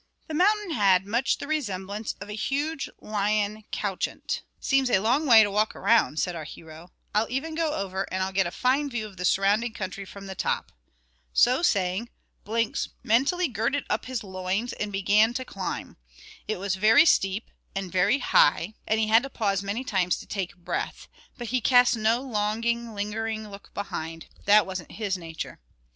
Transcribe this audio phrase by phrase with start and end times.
[0.27, 4.41] The mountain had much the resemblance of a huge lion couchant.
[4.59, 8.23] "Seems a long way to walk round," said our hero; "I'll even go over, and
[8.23, 10.71] I'll get a fine view of the surrounding country from the top."
[11.33, 12.09] So saying,
[12.43, 15.97] Blinks mentally girded up his loins, and began to climb.
[16.47, 20.25] It was very steep, and very high, and he had to pause many times to
[20.25, 21.07] take breath;
[21.37, 25.59] but he cast no longing lingering look behind, that wasn't his nature.